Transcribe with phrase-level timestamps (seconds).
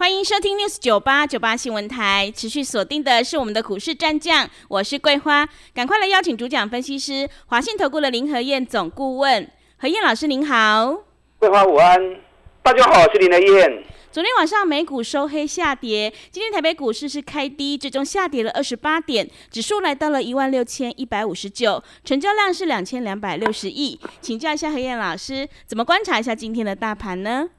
[0.00, 9.46] 欢迎收听 News 九八九八新闻台，持续锁定的是我们的股市战将，我是桂花，赶快来邀请主讲分析师华信投顾的林和燕总顾问，
[9.76, 11.02] 何燕老师您好，
[11.38, 12.16] 桂花午安，
[12.62, 13.84] 大家好，我是林和燕。
[14.10, 27.50] 昨天晚上美股收黑下跌，今天台北股市是开低，最终下跌了二十八点，指数来到了一万六千一百五十九，成交量是两千两百六十亿，请教一下何燕老师，怎么观察一下今天的大盘呢？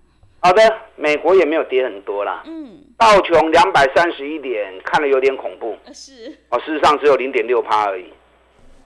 [0.44, 0.62] 好的，
[0.96, 2.42] 美国也没有跌很多啦。
[2.46, 5.78] 嗯，道琼两百三十一点，看了有点恐怖。
[5.94, 6.36] 是。
[6.50, 8.12] 哦，事实上只有零点六趴而已，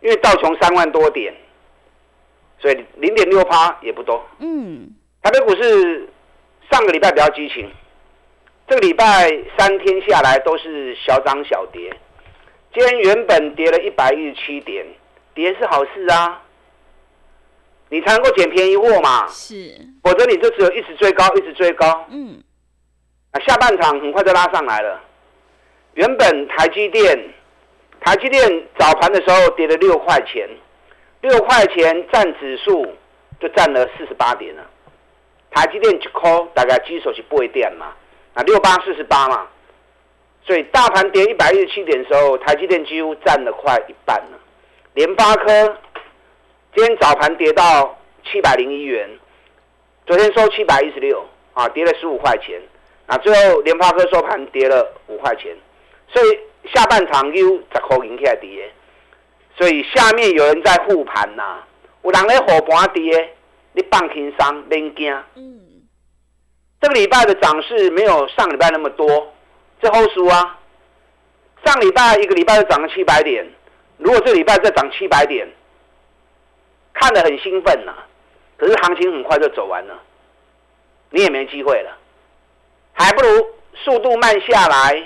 [0.01, 1.33] 因为道琼三万多点，
[2.59, 4.21] 所以零点六趴也不多。
[4.39, 4.89] 嗯。
[5.23, 6.09] 台北股市
[6.69, 7.71] 上个礼拜比较激情，
[8.67, 11.89] 这个礼拜三天下来都是小涨小跌。
[12.73, 14.85] 今天原本跌了一百一十七点，
[15.33, 16.43] 跌是好事啊。
[17.89, 22.05] 你才能够捡便宜货嘛，是，否则你就只有一直追高，一直追高。
[22.09, 22.41] 嗯，
[23.31, 24.99] 啊，下半场很快就拉上来了。
[25.93, 27.15] 原本台积电，
[28.01, 30.49] 台积电早盘的时候跌了六块钱，
[31.21, 32.87] 六块钱占指数
[33.39, 34.63] 就占了四十八点了。
[35.51, 37.93] 台积电一块大概基手是不会跌嘛，
[38.33, 39.47] 啊，六八四十八嘛，
[40.43, 44.39] 所以大盘跌一百一十七点的时候，台积电几乎占了快一半了。
[44.95, 45.77] 联发科。
[46.75, 49.09] 今天早盘跌到七百零一元，
[50.05, 52.61] 昨天收七百一十六，啊，跌了十五块钱，
[53.05, 55.55] 啊，最后联发科收盘跌了五块钱，
[56.09, 56.37] 所以
[56.73, 58.69] 下半场又十块钱起来跌，
[59.57, 61.63] 所以下面有人在护盘呐，
[62.03, 63.33] 有人在护盘跌，
[63.71, 65.13] 你放轻松，免惊。
[65.35, 65.61] 嗯，
[66.81, 69.33] 这个礼拜的涨势没有上礼拜那么多，
[69.81, 70.59] 这后输啊，
[71.63, 73.49] 上礼拜一个礼拜就涨了七百点，
[73.97, 75.47] 如果这礼拜再涨七百点。
[76.95, 77.93] 看得很兴奋呐，
[78.57, 79.93] 可是行情很快就走完了，
[81.11, 81.95] 你也没机会了，
[82.93, 83.45] 还不如
[83.75, 85.03] 速度慢下来，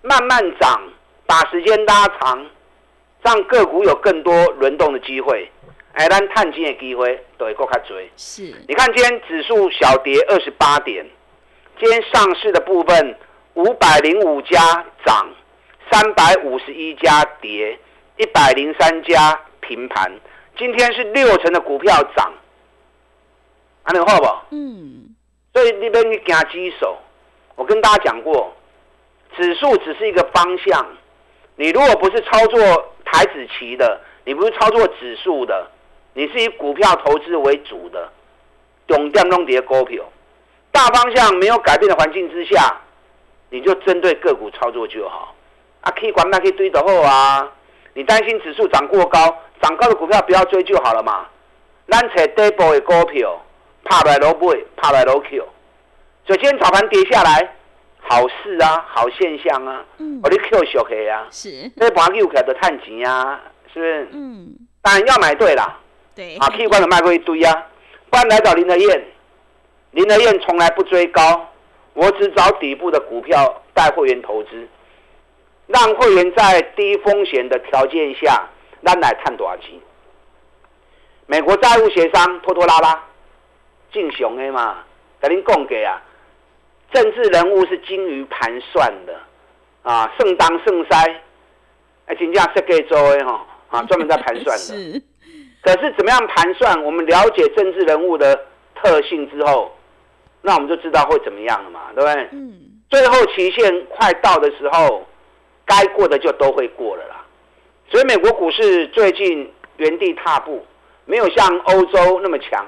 [0.00, 0.80] 慢慢涨，
[1.26, 2.46] 把时间拉长，
[3.22, 5.50] 让个股有更多轮动的机会，
[5.94, 8.08] 哎，咱探金的机会都会够卡追。
[8.16, 11.04] 是，你看今天指数小跌二十八点，
[11.80, 13.18] 今天上市的部分
[13.54, 15.28] 五百零五家涨，
[15.90, 17.76] 三百五十一家跌，
[18.18, 20.12] 一百零三家平盘。
[20.62, 22.32] 今天是六成的股票涨，
[23.82, 24.54] 安能好不？
[24.54, 25.12] 嗯。
[25.52, 26.96] 所以那边你行几手，
[27.56, 28.54] 我跟大家讲过，
[29.36, 30.86] 指数只是一个方向。
[31.56, 32.60] 你如果不是操作
[33.04, 35.68] 台子棋的，你不是操作指数的，
[36.14, 38.08] 你是以股票投资为主的，
[38.86, 40.04] 懂电弄跌股票，
[40.70, 42.80] 大方向没有改变的环境之下，
[43.50, 45.34] 你就针对个股操作就好。
[45.80, 47.50] 啊，可以管那可以堆得厚啊。
[47.94, 49.36] 你担心指数涨过高？
[49.62, 51.26] 涨高的股票不要追就好了嘛。
[51.88, 53.40] 咱找底部的股票，
[53.84, 55.46] 怕来都买，怕来都 Q。
[56.26, 57.54] 所以今天早盘跌下来，
[58.00, 59.84] 好事啊，好现象啊。
[59.98, 60.20] 嗯。
[60.22, 61.26] 我的 Q 小黑啊。
[61.30, 61.70] 是。
[61.76, 63.40] 这盘 Q 起来都探钱啊，
[63.72, 64.08] 是不是？
[64.12, 64.54] 嗯。
[64.80, 65.78] 当然要买对了。
[66.14, 66.36] 对。
[66.36, 67.66] 啊，Q 关的卖过一堆啊。
[68.10, 69.04] 不然来找林德燕，
[69.92, 71.48] 林德燕从来不追高，
[71.94, 74.68] 我只找底部的股票带会员投资，
[75.66, 78.48] 让会员在低风险的条件下。
[78.84, 79.70] 咱来探多少钱？
[81.26, 83.02] 美国债务协商拖拖拉拉，
[83.92, 84.84] 正常的嘛。
[85.20, 86.02] 跟您讲给啊，
[86.92, 89.14] 政治人物是精于盘算的
[89.82, 90.96] 啊，圣当圣塞，
[92.06, 94.58] 哎，真正设计做的哈啊， 专门在盘算的。
[94.58, 95.02] 是。
[95.62, 96.82] 可是怎么样盘算？
[96.82, 99.70] 我们了解政治人物的特性之后，
[100.40, 102.28] 那我们就知道会怎么样了嘛，对不对？
[102.32, 102.82] 嗯。
[102.90, 105.06] 最后期限快到的时候，
[105.64, 107.21] 该过的就都会过了啦。
[107.92, 110.64] 所以美国股市最近原地踏步，
[111.04, 112.66] 没有像欧洲那么强。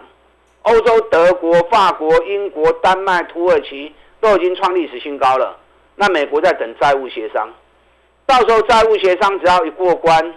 [0.65, 3.91] 欧洲德国、法国、英国、丹麦、土耳其
[4.21, 5.59] 都已经创历史新高了。
[5.97, 7.49] 那美国在等债务协商，
[8.27, 10.35] 到时候债务协商只要一过关，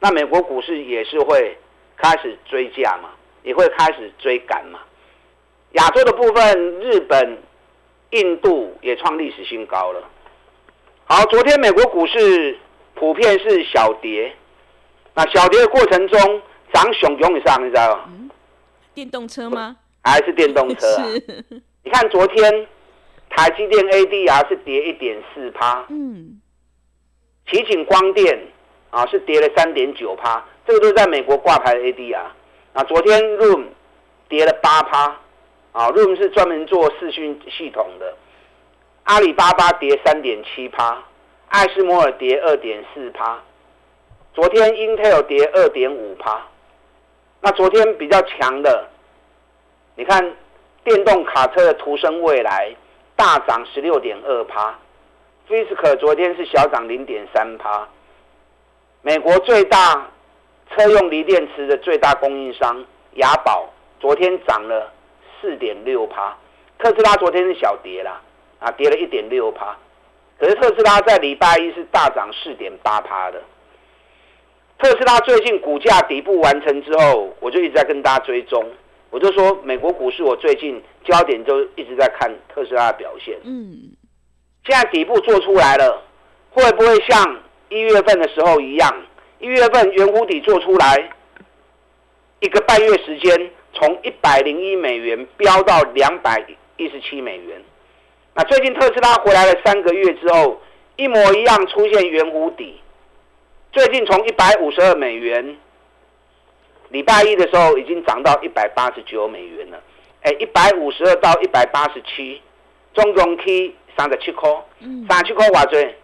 [0.00, 1.54] 那美国股市也是会
[1.98, 3.10] 开始追价嘛，
[3.42, 4.78] 也会开始追赶嘛。
[5.72, 7.36] 亚洲的部分，日本、
[8.12, 10.02] 印度也创历史新高了。
[11.04, 12.56] 好，昨天美国股市。
[13.02, 14.32] 普遍是小跌，
[15.12, 16.40] 那小跌的过程中
[16.72, 18.04] 涨熊永远上，你知道吗？
[18.94, 19.76] 电动车吗？
[20.04, 20.86] 还是电动车？
[21.82, 22.64] 你看昨天
[23.28, 26.40] 台积电 ADR 是跌一点四趴，嗯，
[27.50, 28.40] 奇景光电
[28.90, 32.26] 啊，是跌了三点九趴，这个都是在美国挂牌的 ADR。
[32.72, 33.64] 啊，昨天 Room
[34.28, 35.06] 跌了八趴，
[35.72, 38.16] 啊，Room 是专门做视讯系统的。
[39.02, 41.02] 阿里巴巴跌三点七趴，
[41.52, 43.38] 艾斯摩尔跌二点四趴，
[44.32, 46.40] 昨天 Intel 跌二点五趴。
[47.42, 48.88] 那昨天比较强的，
[49.94, 50.34] 你看
[50.82, 52.74] 电动卡车的途生未来
[53.16, 54.78] 大涨十六点二趴
[55.46, 57.86] f i s k 昨天是小涨零点三趴。
[59.02, 60.10] 美国最大
[60.70, 62.82] 车用锂电池的最大供应商
[63.16, 63.68] 雅宝
[64.00, 64.90] 昨天涨了
[65.38, 66.34] 四点六趴，
[66.78, 68.22] 特斯拉昨天是小跌啦，
[68.58, 69.76] 啊跌了一点六趴，
[70.42, 73.40] 可是特斯拉在礼拜一是大涨四点八趴的。
[74.76, 78.60] 特斯拉最近股价底部完成之后，我就一直在跟大家追踪。
[79.10, 83.38] 我就说，美国股市我最近焦点就一直在看特斯拉的表现。
[83.44, 83.92] 嗯，
[84.64, 86.02] 现在底部做出来了，
[86.50, 88.92] 会不会像一月份的时候一样？
[89.38, 91.08] 一月份圆弧底做出来，
[92.40, 96.44] 一个半月时间从一百零一美元飙到两百
[96.78, 97.62] 一十七美元。
[98.34, 100.60] 那最近特斯拉回来了三个月之后，
[100.96, 102.80] 一模一样出现圆弧底。
[103.72, 105.56] 最近从一百五十二美元，
[106.88, 109.78] 礼拜一的时候已经涨到一百八十九美元了。
[110.22, 112.40] 哎，一百五十二到一百八十七，
[112.94, 114.50] 中中 K 三十七块，
[115.08, 115.94] 三十七块瓦最，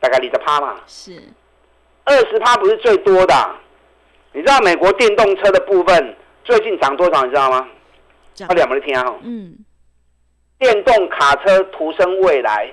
[0.00, 0.76] 大概二十趴嘛。
[0.86, 1.20] 是，
[2.04, 3.34] 二十趴不是最多的。
[4.32, 7.24] 你知道美国电动车的部分最近涨多少？
[7.24, 7.68] 你知道吗？
[8.46, 9.14] 他两没听啊。
[9.22, 9.56] 嗯。
[10.58, 12.72] 电动卡车徒生未来，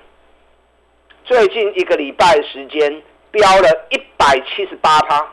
[1.26, 3.02] 最近一个礼拜时间。
[3.34, 5.28] 飙了一百七十八趴，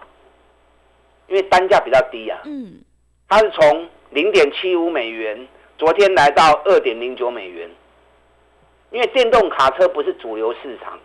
[1.26, 2.40] 因为单价比较低啊。
[2.46, 2.80] 嗯，
[3.28, 7.70] 它是从零点七五美元，昨天来到二点零九美元。
[8.90, 10.98] 因为电动卡车不是主流市场，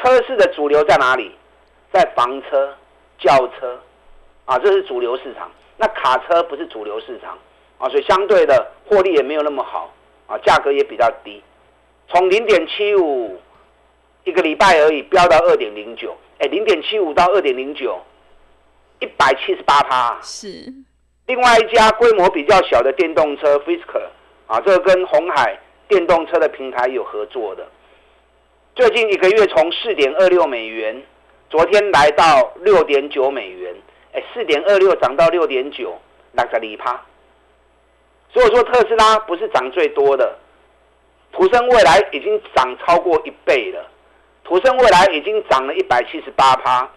[0.00, 1.32] 车市的主流在哪里？
[1.92, 2.72] 在房车、
[3.18, 3.76] 轿车，
[4.44, 5.50] 啊，这是主流市场。
[5.76, 7.36] 那卡车不是主流市场，
[7.78, 9.92] 啊，所以相对的获利也没有那么好，
[10.28, 11.42] 啊，价格也比较低，
[12.06, 13.40] 从零点七五。
[14.24, 17.98] 一个礼拜而已，飙到二点零九，哎，零点七五到二点零九，
[18.98, 20.18] 一百七十八趴。
[20.20, 20.70] 是，
[21.24, 24.06] 另外一家规模比较小的电动车 Fisker
[24.46, 25.58] 啊，这个跟红海
[25.88, 27.66] 电动车的平台有合作的，
[28.74, 31.02] 最近一个月从四点二六美元，
[31.48, 33.74] 昨天来到六点九美元，
[34.12, 35.96] 哎，四点二六涨到六点九，
[36.32, 37.02] 那个里趴。
[38.32, 40.38] 所以说特斯拉不是涨最多的，
[41.32, 43.84] 途生未来已经涨超过一倍了。
[44.44, 46.88] 普生未来已经涨了一百七十八趴，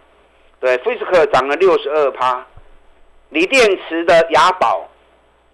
[0.61, 2.45] 对，菲斯克涨了六十二趴，
[3.29, 4.87] 锂电池的雅宝，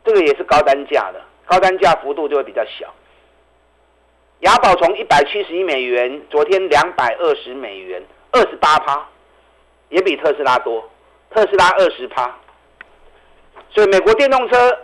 [0.06, 2.94] 这个也是高单价的，高单价幅度就会比较小。
[4.42, 9.08] 雅宝从一百七十一美元，昨天两百二十美元，二十八趴，
[9.90, 10.88] 也比特斯拉多，
[11.32, 12.32] 特斯拉二十趴。
[13.72, 14.80] 所以美国电动车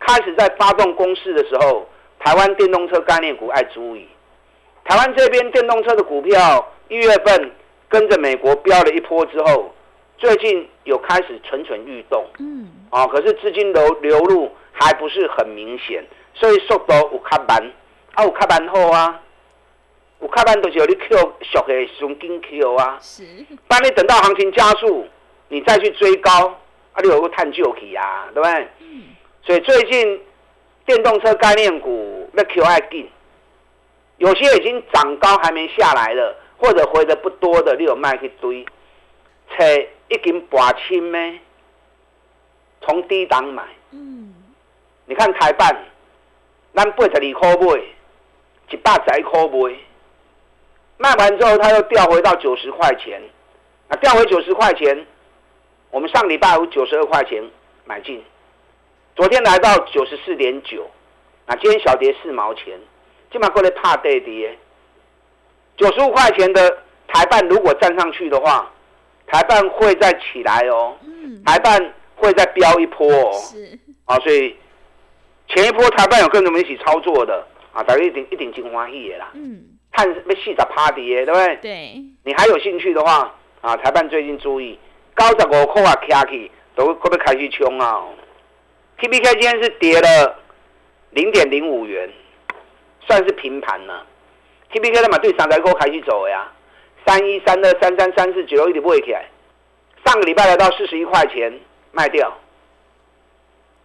[0.00, 1.86] 开始在发动攻势的时候，
[2.18, 4.08] 台湾电动车概念股爱注意。
[4.84, 7.52] 台湾这边电动车的股票一月份
[7.88, 9.72] 跟着美国飙了一波之后，
[10.18, 16.04] 最近有开始蠢蠢欲动，嗯，啊，可是资金流流入还不是很明显，
[16.34, 17.72] 所以速度有卡慢，
[18.14, 19.20] 啊有卡慢后啊，
[20.20, 23.22] 有卡慢都是有你 Q 熟的熊金 Q 啊，是，
[23.68, 25.06] 当你等到行情加速，
[25.48, 26.30] 你再去追高，
[26.92, 28.68] 啊你有个探究期啊，对不对？
[28.80, 29.02] 嗯，
[29.50, 30.22] 所以最近
[30.86, 33.10] 电动车概念股那 Q 爱进。
[34.18, 38.64] 有些已经涨高还没下来了，或者回的不多的，你有卖去堆，
[39.48, 39.64] 车
[40.06, 41.40] 已经拔清咩？
[42.82, 44.32] 从低档买，嗯，
[45.06, 45.74] 你看台办，
[46.76, 47.82] 咱八十二块买，
[48.70, 49.76] 一百十一块买，
[50.98, 53.20] 卖完之后它又掉回到九十块钱，
[53.88, 55.04] 啊，掉回九十块钱，
[55.90, 57.42] 我们上礼拜五九十二块钱
[57.84, 58.22] 买进，
[59.20, 60.82] 昨天来到九十四点九，
[61.44, 62.72] 啊，今天小跌四毛钱。
[63.30, 64.58] 今晚过来怕跌跌，
[65.76, 68.72] 九十五块钱的台办如果站上去的话，
[69.26, 70.96] 台办会再起来哦。
[71.02, 71.42] 嗯。
[71.44, 73.30] 台办会再飙一波哦。
[73.34, 73.78] 是。
[74.06, 74.56] 啊，所以
[75.48, 79.28] 前一波台办有跟我们一起操作的啊，大家一定一定金欢喜的啦。
[79.34, 79.62] 嗯。
[79.92, 81.56] 看被细仔趴跌，对不对？
[81.56, 82.02] 对。
[82.24, 84.78] 你还有兴趣的话啊，台办最近注意，
[85.12, 88.02] 高十五块啊，卡起都会不会开始冲啊
[89.00, 90.38] ？T B K 今天是跌了
[91.10, 92.08] 零点零五元。
[93.06, 94.06] 算是平盘了
[94.70, 96.46] ，T B K 的嘛对三台股开始走呀，
[97.04, 99.28] 三一三二三三三四九一直不会起来，
[100.04, 101.52] 上个礼拜来到四十一块钱
[101.90, 102.32] 卖掉，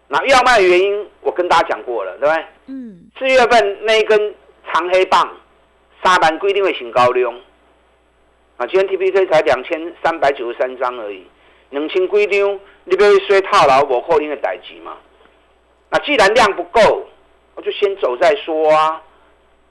[0.10, 2.46] 那要卖的原因我跟大家讲过了，对不对？
[2.68, 3.10] 嗯。
[3.18, 4.36] 四月份那一根
[4.72, 5.36] 长黑棒，
[6.04, 7.34] 沙盘规定会新高量，
[8.58, 11.26] 啊，今天 T B K 才两千三百九十三张而已，
[11.70, 14.98] 两千几张，你要说套牢无可能的代志嘛？
[15.90, 17.06] 那既然量不够，
[17.56, 19.02] 我就先走再说啊，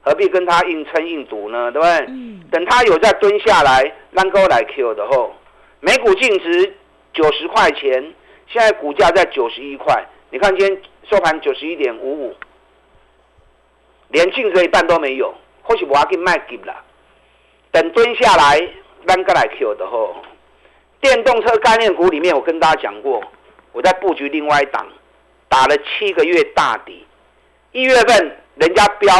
[0.02, 1.70] 何必跟他硬撑硬赌呢？
[1.72, 2.06] 对不对？
[2.50, 5.34] 等他有再蹲下来，让够来 Q 的后，
[5.80, 6.74] 每股净值
[7.12, 8.14] 九十块钱，
[8.48, 12.34] 现在股价在九十一块，你看今天收盘九十一点五五，
[14.08, 16.74] 连净值一半都没有，或许我要给卖给了。
[17.70, 18.60] 等蹲下来，
[19.06, 20.14] 让够来 Q 的后，
[21.04, 23.22] 电动车概念股里面，我跟大家讲过，
[23.72, 24.86] 我在布局另外一档。
[25.50, 27.06] 打了七个月大底，
[27.72, 29.12] 一月份人家标，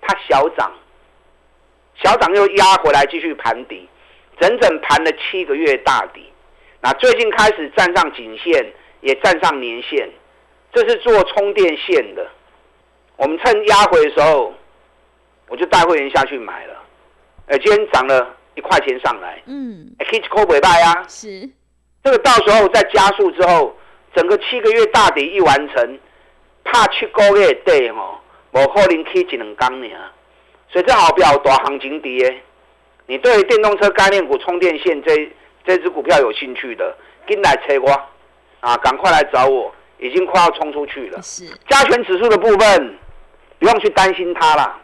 [0.00, 0.72] 它小涨，
[1.94, 3.86] 小涨又压回来继续盘底，
[4.40, 6.28] 整整盘了七个月大底。
[6.80, 8.66] 那最近开始站上颈线，
[9.00, 10.10] 也站上年线，
[10.72, 12.26] 这是做充电线的。
[13.16, 14.52] 我们趁压回的时候，
[15.48, 16.82] 我就带会员下去买了。
[17.46, 21.48] 呃，今天涨了一块钱上来，嗯 k t c o 尾巴呀，是
[22.02, 23.74] 这个到时候再加速之后。
[24.16, 25.98] 整个七个月大底一完成，
[26.62, 28.20] 怕七个月底吼，
[28.52, 29.88] 无可能起一两缸呢。
[30.68, 32.40] 所以这好表大行情跌。
[33.06, 35.32] 你对电动车概念股充电线这
[35.66, 36.96] 这只股票有兴趣的，
[37.26, 37.90] 跟来车我
[38.60, 41.20] 啊，赶快来找我，已经快要冲出去了。
[41.20, 42.96] 是加权指数的部分，
[43.58, 44.80] 不用去担心它了。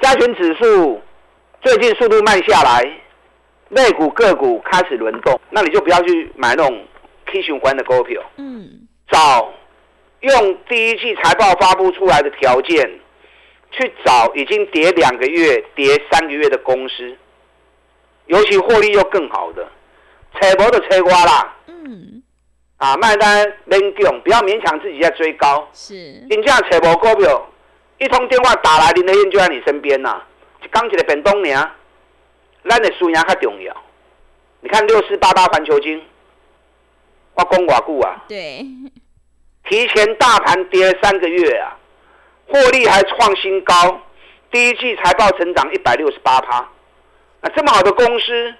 [0.00, 1.00] 加权指数
[1.62, 2.82] 最近速度慢下来，
[3.72, 6.86] 类股个股开始轮动，那你就不要去买那种。
[7.24, 9.50] K 循环的股票，嗯，找
[10.20, 12.76] 用第一季财报发布出来的条件
[13.70, 17.16] 去找已经跌两个月、跌三个月的公司，
[18.26, 19.66] 尤其获利又更好的，
[20.34, 22.22] 扯薄的扯瓜啦，嗯，
[22.76, 25.94] 啊，卖单冷用，不要勉强自己在追高，是，
[26.28, 27.48] 人家扯薄股票，
[27.98, 30.20] 一通电话打来，林德燕就在你身边呐，
[30.70, 31.58] 刚起来本东年，
[32.68, 33.76] 咱的输赢较重要，
[34.60, 36.02] 你看六四八八环球金。
[37.34, 38.62] 我讲寡固啊，对，
[39.64, 41.78] 提前大盘跌了三个月啊，
[42.46, 44.02] 获利还创新高，
[44.50, 46.68] 第一季财报成长一百六十八趴，
[47.40, 48.54] 那这么好的公司，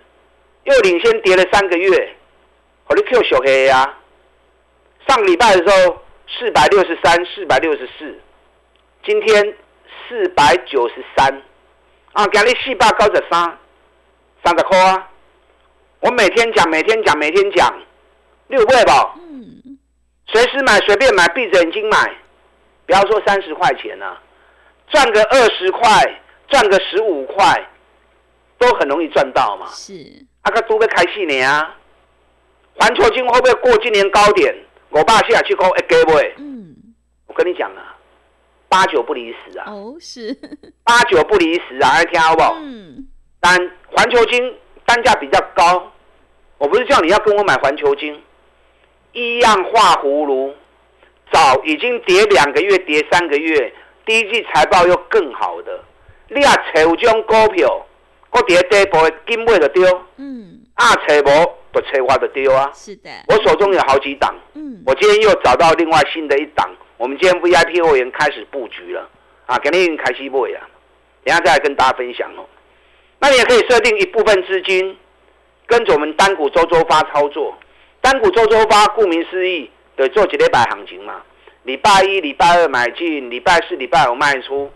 [0.64, 2.16] 又领先跌了三个月，
[2.86, 3.98] 我的 Q 小黑呀，
[5.06, 8.18] 上个礼拜的时候四百六十三、四百六十四，
[9.04, 9.54] 今天
[10.08, 11.42] 四百九十三，
[12.14, 13.58] 啊，今日四百九十三，
[14.44, 15.08] 三十块啊，
[16.00, 17.72] 我每天讲，每天讲，每天讲。
[18.48, 19.78] 六倍吧，嗯，
[20.26, 22.12] 随时买，随便买，闭着眼睛买，
[22.84, 24.16] 不要说三十块钱呢，
[24.88, 27.66] 赚个二十块，赚个十五块，
[28.58, 29.66] 都很容易赚到嘛。
[29.70, 29.94] 是，
[30.42, 31.76] 阿个都会开戏年啊，
[32.74, 34.54] 环球金会不会过今年高点？
[34.90, 36.12] 我爸下去讲一给不？
[36.36, 36.76] 嗯，
[37.26, 37.96] 我跟你讲啊，
[38.68, 39.64] 八九不离十啊。
[39.68, 40.36] 哦，是，
[40.84, 42.56] 八九不离十啊，来听好不好？
[42.58, 43.08] 嗯，
[43.44, 43.58] 但
[43.90, 44.54] 环球金
[44.86, 45.92] 单价比较高，
[46.58, 48.22] 我不是叫你要跟我买环球金。
[49.12, 50.54] 一样画葫芦，
[51.32, 53.74] 早已经跌两个月，跌三个月，
[54.06, 55.84] 第一季财报又更好的，
[56.28, 57.84] 你啊找有种股票，
[58.30, 69.10] 我跌底部金尾就丢，嗯，啊找无不找我就丢啊，是的，我手中有好几档，嗯，我今天又找到另外新的一档，我们今天 VIP 会员开始布局了，
[69.46, 70.60] 啊，肯定开始不呀？
[71.24, 72.46] 等下再来跟大家分享哦。
[73.22, 74.98] 那你也可以设定一部分资金，
[75.66, 77.56] 跟着我们单股周周发操作。
[78.00, 81.22] 单股周周发，顾名思义，对，做几礼拜行情嘛。
[81.62, 84.68] 礼拜一、礼拜二买进，礼拜四、礼拜五卖出，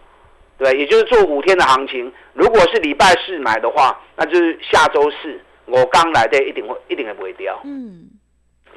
[0.59, 2.13] 对，也就是做五天的行情。
[2.35, 7.61] 如果是礼拜四买的话，那就是下周四我刚来的，一定会一定也不会掉。
[7.65, 8.09] 嗯。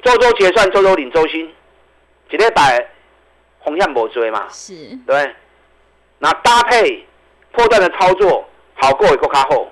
[0.02, 1.48] 周周结算，周周领周薪，
[2.28, 2.84] 几礼拜
[3.60, 4.48] 红线不追嘛？
[4.50, 4.74] 是。
[5.06, 5.32] 对。
[6.18, 7.06] 那搭配
[7.52, 8.44] 破断的操作，
[8.80, 9.68] 好过一个卡后。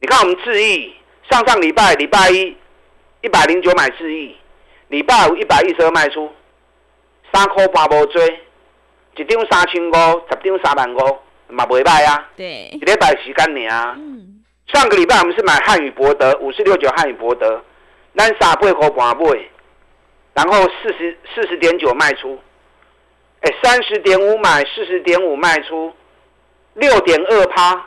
[0.00, 0.94] 你看我们智毅，
[1.30, 2.56] 上上礼拜礼拜一。
[3.24, 4.36] 一百零九买智毅，
[4.88, 6.28] 礼拜五一百一十二卖出，
[7.32, 8.40] 三块八无追，
[9.14, 9.94] 一张三千五，
[10.28, 12.28] 十张三万五，嘛袂歹啊。
[12.36, 13.94] 对，一礼拜时间尔。
[13.96, 14.42] 嗯。
[14.66, 17.62] 上个礼拜我们是买汉语博德五四六九汉语博德，
[18.16, 19.48] 咱三八块半买，
[20.34, 22.36] 然后四十四十点九卖出，
[23.42, 25.92] 哎，三十点五买，四十点五卖出，
[26.74, 27.86] 六点二趴，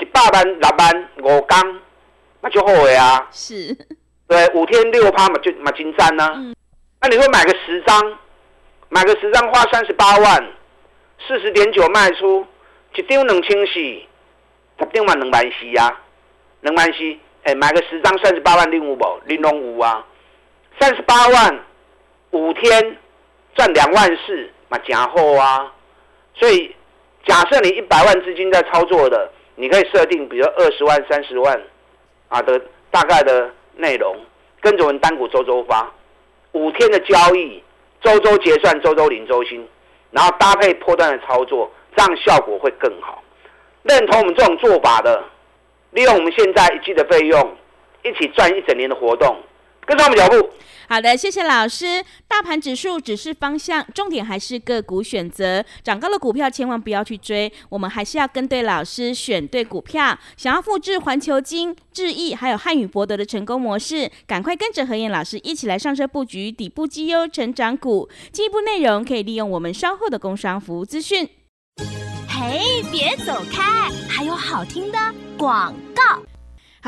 [0.00, 1.80] 一百万六万五缸，
[2.40, 3.28] 那就后悔啊。
[3.30, 3.76] 是。
[4.26, 6.54] 对，五天六趴嘛，就嘛金赞呢。
[7.00, 8.18] 那你说买个十张，
[8.88, 10.48] 买个十张花三十八万，
[11.26, 12.46] 四十点九卖出，
[12.94, 16.00] 一张两千四，十张嘛两万四呀，
[16.60, 17.16] 两万四。
[17.44, 19.04] 哎，买个十张三十八万，零五不？
[19.24, 20.04] 零龙五啊，
[20.78, 21.64] 三十八万，
[22.32, 22.98] 五天
[23.54, 25.72] 赚两万四，嘛假厚啊。
[26.34, 26.74] 所以
[27.24, 31.60] 假设你一百万资金在操作的，你可以设定，比如二十万、三十万。
[32.30, 32.60] 啊的
[32.90, 34.14] 大概的内容，
[34.60, 35.90] 跟着我们单股周周发，
[36.52, 37.62] 五天的交易，
[38.02, 39.66] 周周结算，周周领周薪，
[40.10, 43.22] 然后搭配破断的操作，这样效果会更好。
[43.84, 45.24] 认同我们这种做法的，
[45.92, 47.56] 利用我们现在一季的费用，
[48.02, 49.34] 一起赚一整年的活动。
[49.86, 50.50] 跟上我们脚步。
[50.90, 52.02] 好的，谢谢老师。
[52.26, 55.62] 大盘指数只是方向，重点还是个股选择。
[55.84, 60.18] 涨高的股票千万不要去追，我们还是要跟对老师，选对股票。
[60.38, 68.08] 想要复制环球金、智毅还有汉语博德的成功模式，赶快跟着何燕老师一起来上车布局底部绩优成长股。
[68.32, 71.28] 进一步内容可以利用我们稍后的工商服务资讯。
[72.26, 74.98] 嘿，别走开，还有好听的
[75.36, 76.22] 广告。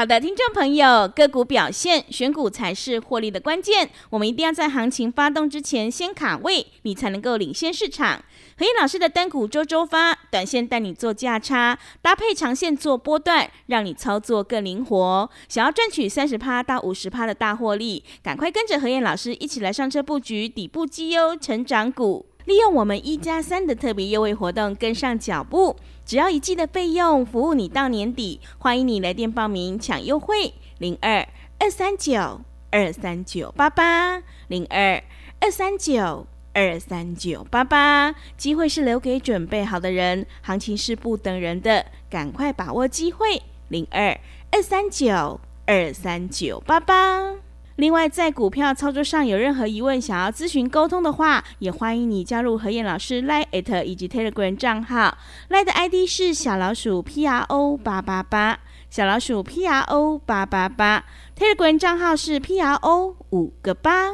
[0.01, 3.91] 好的，听众朋友，个股表现选股才是获利的关键。
[4.09, 8.25] 我们一定要在行情发动之前先卡位，你才能够领先市场。
[8.57, 15.31] 何燕老师的单股周周发，短线带你做价差，搭配长线做波段，让你操作更灵活。
[15.51, 25.77] 想要赚取三十趴到五十趴的大获利，赶快跟着何燕老师一起来上车布局底部绩优成长股，利用我们一加三的特别优惠活动，跟上脚步。
[26.05, 28.41] 只要一季的费用，服务你到年底。
[28.59, 31.27] 欢迎你来电报名抢优惠，零二
[31.59, 35.03] 二三九二三九八八，零二
[35.41, 38.15] 二三九二三九八八。
[38.37, 44.19] 机会是留给准备好的人，行情是不等人的，赶快把握机会，零二
[44.51, 47.50] 二三九二三九八八。
[47.81, 53.47] 另外，在股票操作上有任何疑问，想要咨询沟通的话，也欢迎你加入何燕老师 Line
[53.85, 55.17] 以及 Telegram 账号。
[55.49, 58.59] Line 的 ID 是小老鼠 P R O 八八八，
[58.91, 61.07] 小老鼠 P R O 八八八。
[61.35, 64.11] Telegram 账号是 P R O 五个八。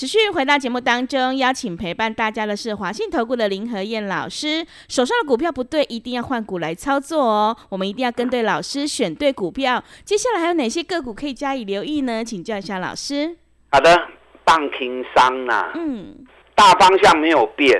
[0.00, 4.66] 持续回到节目当中，邀请陪伴大家的是华信投顾的林和燕老师。
[4.88, 7.54] 手上的股票不对，一定要换股来操作哦。
[7.68, 9.84] 我们一定要跟对老师，选对股票。
[10.02, 12.24] 接下来还有哪些个股可以加以留意呢？
[12.24, 13.36] 请教一下老师。
[13.72, 13.94] 好的，
[14.42, 16.16] 棒听商呐，嗯，
[16.54, 17.70] 大方向没有变，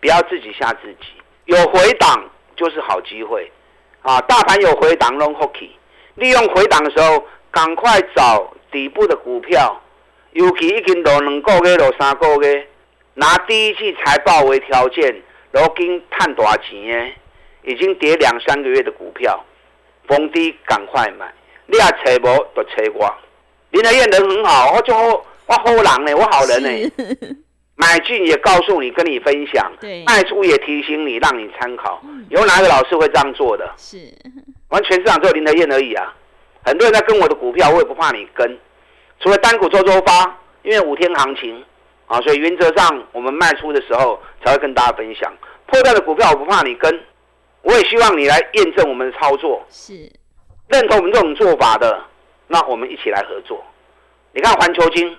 [0.00, 1.08] 不要自己吓自己。
[1.46, 3.50] 有回档就是好机会
[4.02, 4.20] 啊！
[4.20, 5.70] 大盘有回档，long hockey，
[6.14, 9.82] 利用回档的时候，赶快找底部的股票。
[10.36, 12.66] 尤其已经落两个月、落三个月，
[13.14, 15.02] 拿第一季财报为条件，
[15.50, 16.76] 然后跟赚大钱
[17.62, 19.42] 的，已经跌两三个月的股票，
[20.06, 21.32] 逢低赶快买。
[21.64, 23.14] 你也找无就找我。
[23.70, 27.36] 林德燕人很好，我就我好人呢，我好人呢。
[27.76, 29.72] 买进也告诉你，跟你分享。
[29.80, 30.04] 对。
[30.04, 32.02] 卖出也提醒你，让你参考。
[32.28, 33.72] 有哪个老师会这样做的？
[33.78, 33.96] 是。
[34.68, 36.14] 完全市场只有林德燕而已啊！
[36.62, 38.58] 很多人在跟我的股票，我也不怕你跟。
[39.18, 41.64] 除了单股周周发，因为五天行情
[42.06, 45.32] 啊，所以原则上我们卖出的时候才会跟大家分享。
[45.66, 47.04] 破掉的股票我不怕你跟，
[47.62, 49.94] 我也希望你来验证我们的操作，是
[50.68, 52.00] 认同我们这种做法的，
[52.46, 53.64] 那我们一起来合作。
[54.32, 55.16] 你看环球金，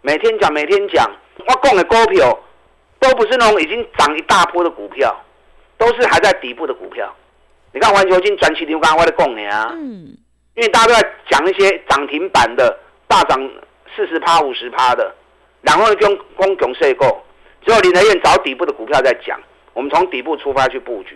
[0.00, 1.10] 每天讲每天讲，
[1.46, 2.38] 我供的股票
[3.00, 5.14] 都不是那种已经涨一大波的股票，
[5.76, 7.14] 都是还在底部的股票。
[7.72, 10.16] 你看环球金转起牛刚我的供你啊，嗯，
[10.54, 12.78] 因为大家都在讲一些涨停板的。
[13.12, 13.38] 大涨
[13.94, 15.14] 四十趴、五十趴的，
[15.60, 17.22] 然后跟公共税购，
[17.62, 19.38] 只有林德燕找底部的股票在讲。
[19.74, 21.14] 我们从底部出发去布局，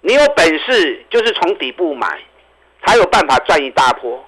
[0.00, 2.20] 你有本事就是从底部买，
[2.84, 4.24] 才有办法赚一大波，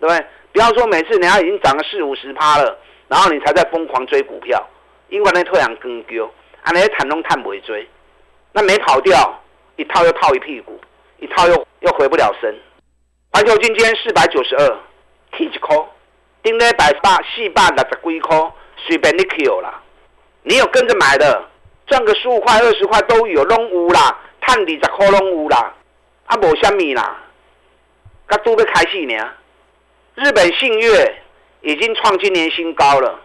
[0.00, 0.26] 对不对？
[0.52, 4.66] 不要说每次人家已经涨了四五十趴了，然后你才在疯狂追股票，
[5.10, 6.24] 因为那退阳更丢，
[6.62, 7.86] 啊那些坦中探不会追，
[8.52, 9.38] 那没跑掉，
[9.76, 10.80] 一套又套一屁股，
[11.18, 12.54] 一套又又回不了身。
[13.32, 14.78] 环球金今天四百九十二
[15.32, 15.58] ，K 一
[16.44, 16.50] call。
[16.50, 18.52] 今天百八四百六十几块，
[18.86, 19.80] 随便你 Q 啦。
[20.42, 21.42] 你有跟着买的，
[21.86, 24.18] 赚个十五块、二十块都有，拢有啦。
[24.40, 25.72] 探二十块拢有啦，
[26.26, 27.18] 啊，无虾米啦。
[28.26, 29.30] 刚都要开始呢。
[30.16, 31.22] 日本信越
[31.62, 33.18] 已经创今年新高了。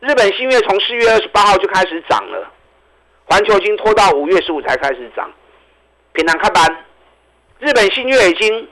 [0.00, 2.50] 日本信越从四月二十八号就开始涨了，
[3.26, 5.30] 环球金拖到五月十五才开始涨。
[6.12, 6.84] 平常开班，
[7.58, 8.68] 日本信越已经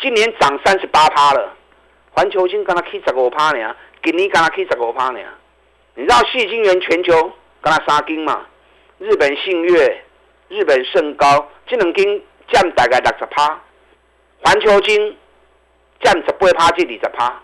[0.00, 1.54] 今年涨三十八趴了。
[2.14, 3.74] 环球金刚它起十五趴呢，
[4.04, 5.18] 今年刚它起十五趴呢。
[5.96, 8.46] 你知道细晶元全球刚它三金嘛？
[8.98, 10.04] 日本信越、
[10.48, 13.60] 日本盛高，这两金占大概六十趴。
[14.42, 15.16] 环球金
[16.00, 17.42] 占十八趴至二十趴。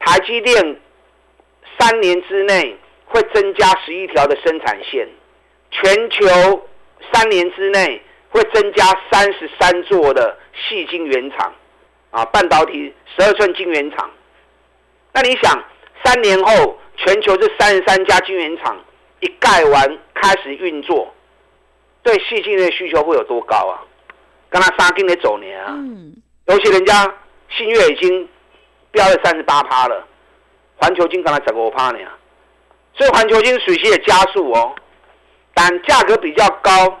[0.00, 0.80] 台积电
[1.78, 5.08] 三年之内会增加十一条的生产线，
[5.70, 6.68] 全球
[7.10, 10.38] 三年之内会增加三十三座的
[10.68, 11.54] 细晶圆厂。
[12.14, 14.08] 啊，半导体十二寸晶圆厂，
[15.12, 15.64] 那你想，
[16.04, 18.78] 三年后全球这三十三家晶圆厂
[19.18, 21.12] 一盖完开始运作，
[22.04, 23.82] 对细晶的需求会有多高啊？
[24.48, 26.14] 刚才三金的走年啊，嗯，
[26.46, 27.12] 尤其人家
[27.50, 28.28] 信月已经
[28.92, 30.06] 飙了三十八趴了，
[30.76, 31.98] 环球金刚才十五趴呢，
[32.96, 34.72] 所以环球金水系也加速哦，
[35.52, 37.00] 但价格比较高，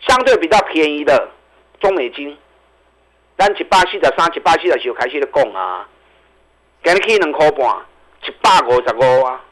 [0.00, 1.28] 相对比较便宜的
[1.80, 2.34] 中美金，
[3.42, 5.84] 咱一百四十三、一百四十四开始咧讲啊，
[6.84, 7.76] 今日起两块半，
[8.24, 9.44] 一百五十五啊，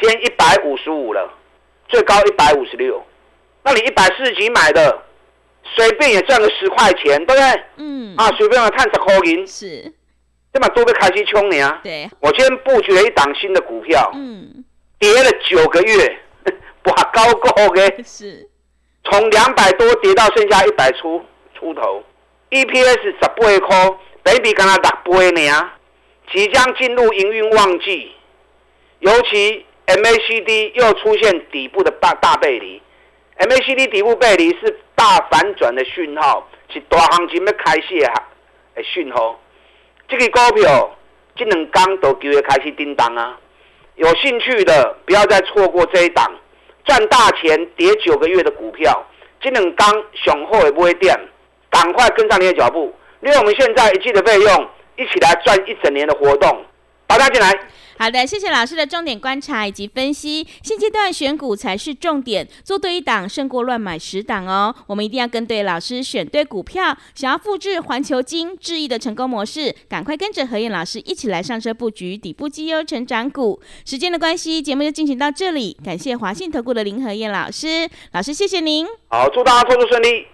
[0.00, 1.30] 今天一百五十五了，
[1.86, 3.04] 最高一百五十六，
[3.62, 5.02] 那你一百四十几买的，
[5.64, 7.64] 随便也赚个十块钱，对不对？
[7.76, 8.16] 嗯。
[8.16, 9.46] 啊，随便探十块银。
[9.46, 9.92] 是。
[10.54, 11.78] 这么多被开始冲你啊！
[11.82, 14.64] 对，我今天布局了一档新的股票，嗯，
[14.98, 16.18] 跌了九个月，
[16.84, 18.48] 哇，高够嘅，是，
[19.04, 21.22] 从两百多跌到剩下一百出
[21.52, 22.02] 出头
[22.50, 25.70] ，EPS 十八块，baby 刚刚六倍呢，
[26.32, 28.12] 即将进入营运旺季，
[29.00, 32.82] 尤其 MACD 又出现底部的大大背离
[33.38, 38.00] ，MACD 底部背离是大反转的讯号，是大行情要开始
[38.74, 39.40] 的讯号。
[40.08, 40.96] 这个股票
[41.34, 43.38] 这两天都就会开始叮当啊！
[43.96, 46.30] 有兴趣的不要再错过这一档
[46.84, 49.06] 赚大钱、跌九个月的股票。
[49.40, 51.10] 这两天雄厚也不会跌，
[51.76, 56.64] 赶快跟上你的脚步，利用我们现在一季的费用，一起来赚一整年的活动。
[57.06, 57.52] 把它进来。
[57.98, 60.44] 好的，谢谢老师的重点观察以及分析。
[60.62, 64.74] 现阶段选股才是重点，做对一档胜过乱买十档哦。
[64.88, 66.96] 我们一定要跟对老师，选对股票。
[67.14, 73.60] 想要复制环球金智易的成功模式，赶快跟着何燕老师一起来上车布局底部绩优成长股。
[73.84, 75.76] 时间的关系，节目就进行到这里。
[75.84, 78.84] 感谢华信投顾的林何燕老师，老师谢谢您。
[79.08, 80.26] 好，祝大家操作顺利。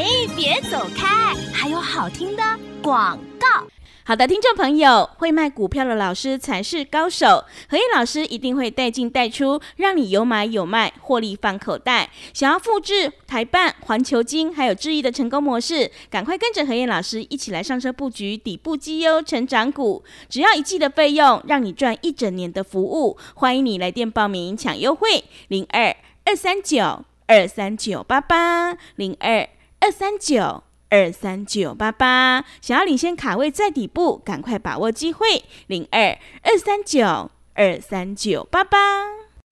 [0.00, 2.42] 嘿，别走开，还有好听的
[2.80, 3.66] 广告。
[4.04, 7.44] 好的，听众朋友，会卖股票的老师才是高手。
[7.68, 12.08] 何燕老师一定会带进带出，让你有买有卖，获利放口袋。
[12.32, 20.04] 想要复制台办、环球金还有智易的成功模式，赶快跟着何燕老师一起来上车布局底部绩优成长股。
[20.28, 23.18] 只要一季的费用，让你赚一整年的服务。
[23.34, 29.48] 欢迎你来电报名抢优惠，零二二三九二三九八八零二
[29.80, 30.64] 二三九。
[30.90, 35.26] 二三九八八，想要领先卡位在底部，赶快把握机会。
[35.66, 38.78] 零二二三九二三九八八。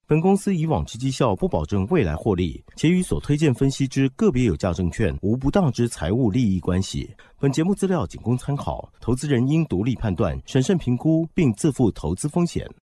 [0.07, 7.11] 本公司以往之绩效不保证未来获利，且与所推荐分析之个别有价证券无不当之财务利益关系。
[7.39, 12.67] 本节目资料仅供参考，投资人应独立判断、审慎评估，并自负投资风险。